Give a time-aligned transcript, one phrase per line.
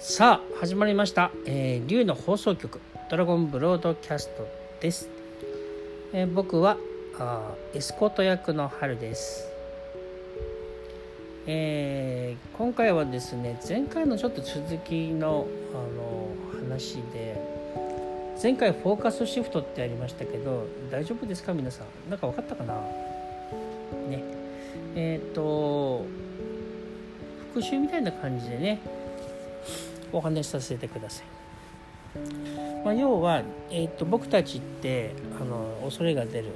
[0.00, 2.80] さあ始まりました、えー、竜の放送局
[3.10, 4.46] ドラゴンブロードキャスト
[4.80, 5.08] です、
[6.12, 6.76] えー僕は
[7.18, 9.48] あエスコート役の春です、
[11.48, 16.28] えー今回はですね前回のちょっと続きのあの
[16.62, 17.36] 話で
[18.40, 22.10] 前回フォーカスシフトってありましたけど大丈夫ですか皆さん？
[22.10, 22.74] なんか分かったかな？
[24.08, 24.22] ね。
[24.94, 26.06] えっ、と
[27.52, 28.80] 復習みたいな感じでね
[30.12, 31.38] お話しさせてください。
[32.84, 36.46] まあ、要は、えー、と僕たちってあの恐れが出る、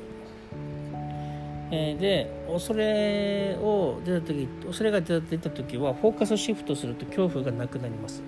[1.70, 8.23] えーで恐れを出た時恐れが出た時はフォーカスシフトすると恐怖がなくなります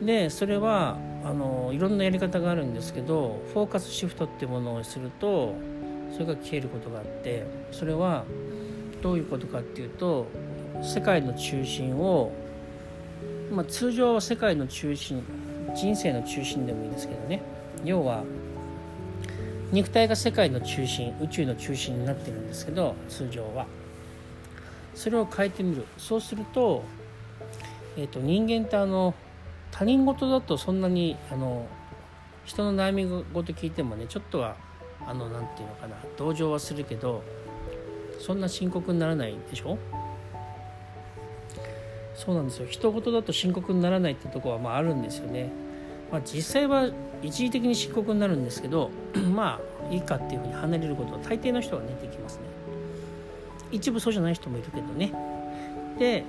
[0.00, 5.54] でそれはあのいろんなやり方があるんですけどフォーカスシフトってものをすると
[6.12, 8.24] それが消えることがあってそれは
[9.00, 10.26] どういうことかっていうと
[10.82, 12.32] 世界の中心を
[13.52, 15.22] まあ、通常は世界の中心
[15.74, 17.42] 人生の中心でもいいですけどね。
[17.84, 18.24] 要は
[19.70, 23.66] 肉体が世界の中心宇宙の中心になってるんですけど通常は。
[24.94, 25.86] それを変えてみる。
[25.96, 26.82] そうすると,、
[27.96, 29.14] えー、と人間ってあの
[29.70, 31.66] 他人事だとそんなにあの
[32.44, 34.56] 人の悩み事聞いてもねちょっとは
[35.06, 37.22] あのなんていうのかな同情はするけど
[38.18, 39.78] そんな深刻にならないでしょ？
[42.14, 42.66] そうなんですよ。
[42.68, 45.50] 一言だと深刻にならないってとこはまああるんですよね、
[46.10, 46.90] まあ、実際は
[47.22, 48.90] 一時的に深刻になるんですけど
[49.34, 49.60] ま
[49.90, 52.42] あいいかっていうふうに離れることは大抵の人がねできますね。
[53.70, 55.12] 一部そうじゃない人もいるけどね。
[55.98, 56.24] で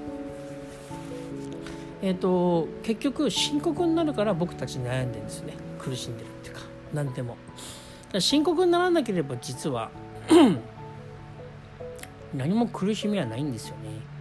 [2.01, 5.53] えっ、と結局深刻になるから僕たち悩んでるんですね。
[5.79, 6.61] 苦しんでるっていうか
[6.93, 7.37] 何でも。
[8.19, 9.89] 深刻にならなければ実は
[12.33, 14.12] 何も苦しみはないんですよね。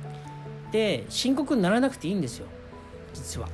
[0.73, 2.47] で深刻にならなくていいんですよ。
[3.15, 3.49] 実は。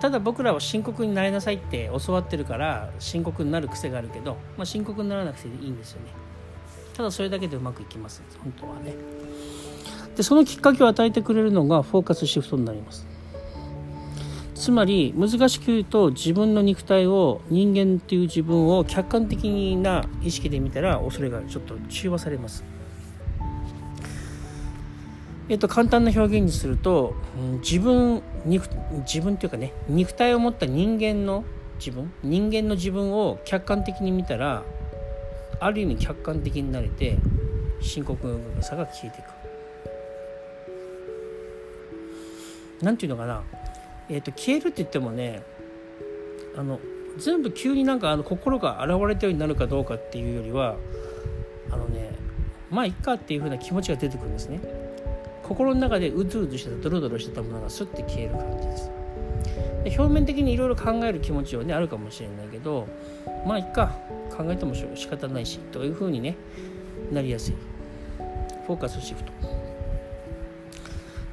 [0.00, 6.08] ただ僕らは深刻になりなさいって教わってるから深刻になる癖があるけど、まあ、深刻にならなくていいんですよね。
[6.94, 8.22] ただそれだけでうまくいきます。
[8.42, 8.94] 本当はね。
[10.16, 13.06] でそのきっかけを与えてくれるのがフォーカスシフトになります。
[14.54, 22.64] つまり難しく言うと自分の肉体を人間っていう自分を客観的な意識で見たら恐れがちょっと中和されます。
[25.48, 27.14] えっと、簡単な表現にすると、
[27.60, 28.68] 自分肉
[29.06, 31.44] 自分というかね肉体を持った人間の
[31.78, 34.62] 自分人間の自分を客観的に見たら
[35.60, 37.18] ある意味客観的になれて
[37.80, 39.26] 深刻さが消えていく。
[42.84, 43.42] なんていうのかな、
[44.08, 45.42] えっと消えるって言ってもね
[46.56, 46.80] あの
[47.16, 50.76] 全部急になんかあの心が現れたようになるかどうかっていうよりは
[51.70, 52.10] あのね
[52.70, 54.81] まあいっかっていうふうな気持ちが出てくるんですね。
[55.52, 58.90] 心の中でうずうずしてたドロドロしてたものがスッて消える感じです。
[59.84, 62.88] で表面的にいろいろ考える気持ちはねあるかもしれないけど
[63.46, 63.94] まあいっか
[64.34, 66.36] 考えても仕方ないしというふうにね
[67.12, 67.54] なりやすい。
[68.66, 69.32] フォーカスシフト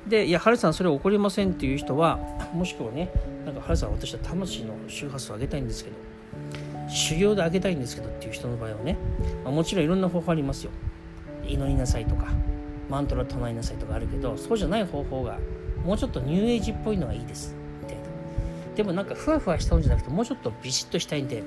[0.07, 2.17] でいやハルさんそれ起こりませんっていう人は
[2.51, 3.11] もしくはね
[3.45, 5.95] なんかハルさん私は魂の周波数を上げたいんですけど
[6.89, 8.97] 修行で上げたいんですけどっていう人の場合はね、
[9.43, 10.71] まあ、もちろんいろんな方法ありますよ。
[11.45, 12.27] 祈りなさいとか
[12.89, 15.37] マントラ唱えなさいとかあるけどそうじゃない方法が
[15.85, 17.55] もうちょっとニューエイジっぽいのがいいです。
[17.81, 18.03] みたいな。
[18.75, 21.43] でもなんかふわふわしたんじゃなくてもうちょっとビシッとしたいんで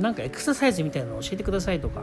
[0.00, 2.02] なんかエクササイズみたいなのを教えてくださいとか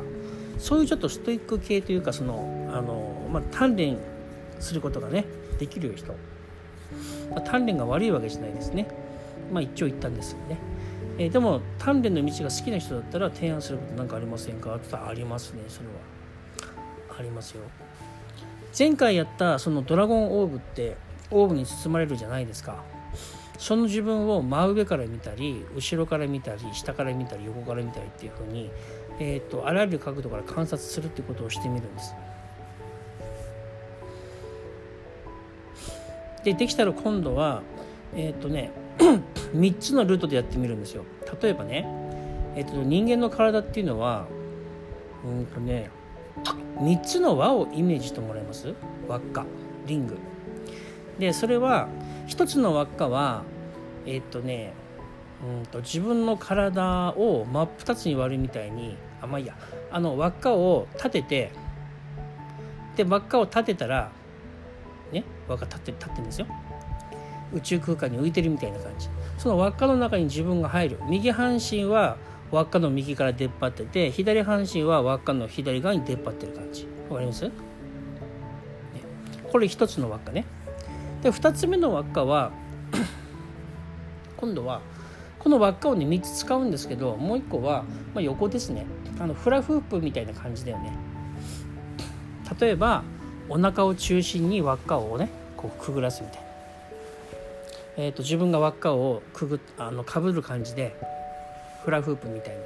[0.58, 3.98] そういうちょっとストイック系というかそのあの、まあ、鍛錬
[4.60, 5.26] することがね
[5.60, 6.14] できる人、
[7.32, 8.88] まあ、鍛錬が悪いわけじゃないですね。
[9.52, 10.58] まあ一長一短ですよね。
[11.18, 14.76] えーでも鍛錬の道が好きな人だったら提案することなんかありませんか？
[14.76, 15.64] って言ったらありますね。
[15.68, 15.94] それは。
[17.20, 17.64] ありますよ。
[18.78, 20.96] 前回やったそのドラゴンオーブって
[21.30, 22.84] オーブに包まれるじゃないですか。
[23.58, 28.72] その自分を真上から見たり後ろから見たり下から見たり横から見たりっていう風に、
[29.20, 32.16] えー、とあらゆる角度から観察するってことをしてみるんです。
[36.44, 37.62] でできたら今度は
[38.16, 38.72] えっ、とね
[39.54, 41.04] 3つのルートでやってみるんですよ。
[41.40, 41.86] 例えばね、
[42.56, 44.26] えー、と人間の体っていうのは
[45.24, 45.92] うんとね
[46.78, 48.74] 3つの輪をイメージしてもらえます？
[49.08, 49.46] 輪っか
[49.86, 50.18] リング。
[51.20, 51.88] でそれは
[52.28, 53.44] 1つの輪っかは
[54.06, 54.74] えっ、とね
[55.46, 59.56] うんと自分の体を真っ二つに割るみたいにあまあいいや。
[59.92, 61.52] あの輪っかを立てて
[62.96, 64.12] で輪っかを立てたら
[65.12, 66.48] ね輪っか立って立ってるんですよ。
[67.54, 69.10] 宇宙空間に浮いてるみたいな感じ。
[69.38, 71.00] その輪っかの中に自分が入る。
[71.10, 72.18] 右半身は
[72.52, 76.88] 輪っかの右から出っ張ってて左半身は輪っかの左側に出っ張ってる感じ。
[77.10, 77.52] わかります、
[79.52, 80.46] これ一つの輪っかね。
[81.22, 82.52] で2つ目の輪っかは
[84.38, 84.82] 今度は
[85.40, 87.84] この輪っかをね3つ使うんですけどもう1個は、
[88.14, 88.86] まあ、横ですね。
[89.20, 90.94] あのフラフープみたいな感じだよね。
[92.60, 93.04] 例えば
[93.50, 96.48] お腹を中心に輪っかをねこうくぐらすみたいな、
[97.98, 100.96] えーと、自分が輪っかをくぐあのかぶる感じで
[101.84, 102.62] フラフープみたいに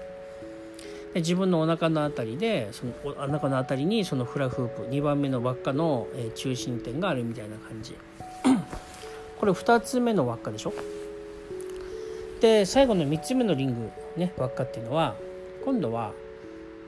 [1.13, 7.95] で自分のお腹の辺りでそのお腹の辺りにそのフラフープ2番目の輪っかの、え中心点があるみたいな感じ。
[9.39, 10.73] これ2つ目の輪っかでしょ？
[12.41, 15.15] で最後の3つ目のリングね輪っかっていうのは
[15.63, 16.11] 今度は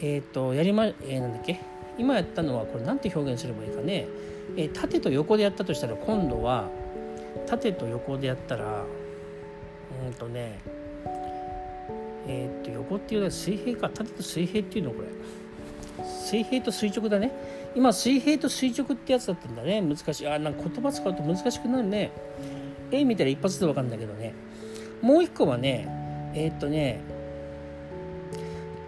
[0.01, 1.61] えっ、ー、とやりま、えー、なんだっけ？
[1.97, 4.07] 今やったのはこれ何て表現すればいいかね、
[4.57, 6.67] えー、縦と横でやったとしたら今度は
[7.47, 8.83] 縦と横でやったら
[10.05, 10.59] うんとね
[12.27, 15.07] えっ、と横っていうのは水平か縦と水平っていうのこれ。
[16.03, 17.31] 水平と垂直だね。
[17.75, 19.81] 今水平と垂直ってやつだったんだね。
[19.81, 20.27] 難しい。
[20.27, 22.11] あなんか言葉使うと難しくなるね。
[22.91, 24.33] 絵見たら一発で分かるんだけどね。
[25.01, 25.87] もう一個はね
[26.33, 27.01] えー、っとね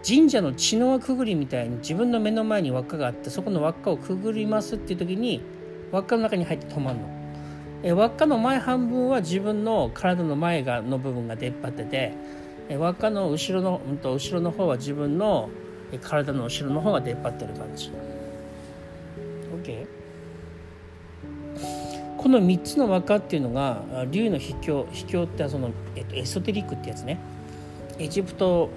[0.07, 5.41] 神社の血の輪くぐりみたいに自分の目の前に輪っかがあってそこの輪っかをくぐりますっていう時に
[5.91, 7.19] 輪っかの中に入って止まるの。
[7.81, 12.13] え輪っかの前半分は自分の体の前がの部分が出っ張ってて
[12.69, 15.49] 輪っかの後ろの、うん、と後ろの方は自分の
[16.01, 17.91] 体の後ろの方が出っ張ってる感じ。
[19.63, 19.87] OK?
[22.17, 23.81] この3つの輪っかっていうのが
[24.11, 27.17] 竜の秘境秘境ってその、えっと、エソテリックってやつね
[27.97, 28.69] エジプト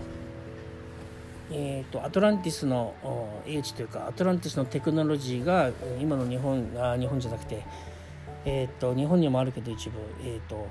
[1.55, 2.95] えーと、アトランティスの
[3.47, 7.63] 英知というかアトランティスのテクノロジーが今の日本あ日本じゃなくて、
[8.47, 10.67] えーと、日本にもあるけど一部、えーと、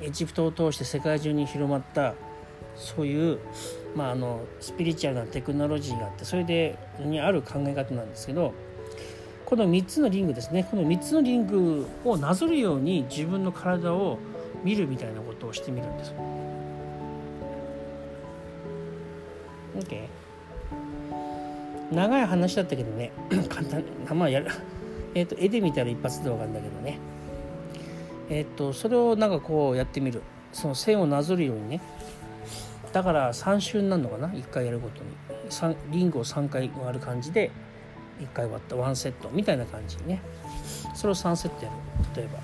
[0.00, 2.14] エジプトを通して世界中に広まった
[2.82, 3.38] そういう、
[3.94, 8.52] まあ、あのスピリチュアルなテクノロジーがあってそれでにある考え方なんですけど
[9.46, 10.66] この3つのリングですね。
[10.70, 14.18] この3つのリングをなぞるように自分の体を
[14.64, 16.14] 見るみたいなことをしてみるんです。
[19.76, 20.06] OK
[21.92, 23.12] 長い話だったけどね。
[23.50, 23.84] 簡単。
[24.16, 24.46] まあやる。
[25.14, 26.98] えっ、と絵で見たら一発で分かるんだけどね。
[28.30, 30.22] えっ、ー、とそれをなんかこうやってみる。
[30.54, 31.80] その線をなぞるようにね。
[32.92, 35.10] だから3周になるのかな？1回やるごとに。
[35.90, 37.50] リングを3回割る感じで
[38.20, 39.30] 1回割った1セット。
[39.30, 40.22] みたいな感じにね。
[40.94, 41.76] それを3セットやる。
[42.16, 42.38] 例えば。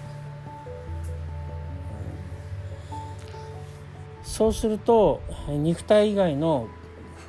[4.22, 6.68] そうすると肉体以外の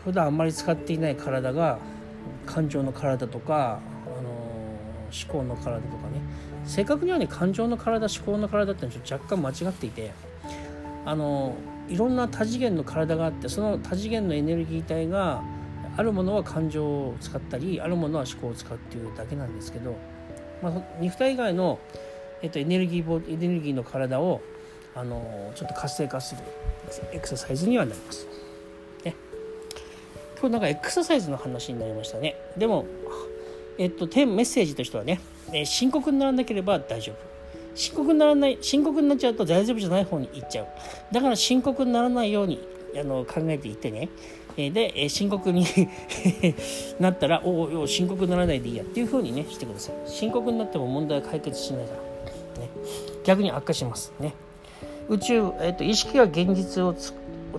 [0.04, 1.80] 普段あんまり使っていない体が
[2.46, 6.22] 感情の体とか、あの思考の体とかね。
[6.66, 10.12] 正確にはね感情の体思考の体ってのは若干間違っていて
[11.06, 11.56] あの
[11.90, 15.42] いろんな多次元の体があってその多次元のエネルギー体が
[15.98, 19.98] あるものは感情を使ったりあるものは思考を使うっていうだけなんですけど、
[20.62, 21.80] まあ、肉体以外の、
[22.42, 24.42] えっと、エネルギーエネルギーの体を
[24.96, 26.42] あのちょっと活性化する
[27.12, 28.26] エクササイズにはなります。
[29.04, 29.16] ね、
[30.40, 32.36] 今日なんかエクササイズの話になりましたね。
[32.58, 32.86] でも、
[33.78, 35.22] えっと、メッセージとしてはね、
[35.54, 37.29] え深刻にならなければ大丈夫。
[37.80, 40.68] 深刻にならない深刻になっちゃうと大丈夫じゃない方に行っちゃう。
[41.14, 42.60] だから深刻にならないように
[42.94, 44.10] あの考えていってね。
[44.58, 45.66] で深刻に
[47.00, 49.96] なったらおお深刻にならないでいいやっていう風にねしてください。
[50.08, 52.70] 深刻になっても問題は解決しないから、ね、
[53.24, 54.12] 逆に悪化します。
[54.20, 54.34] ね。
[55.08, 56.94] 宇宙、えっと、意識が現実を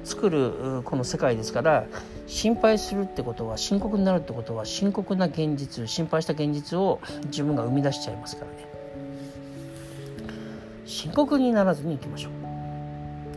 [0.04, 1.86] 作るこの世界ですから
[2.26, 8.69] 心配するってことは深刻になるってことは深刻な現実心配した現実を自分が生み出しちゃいますからね。
[10.90, 12.32] 深刻にならずにいきましょう。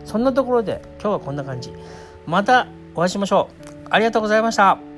[0.05, 1.71] そんなところで今日はこんな感じ。
[2.25, 3.77] またお会いしましょう。
[3.89, 4.92] ありがとうございました。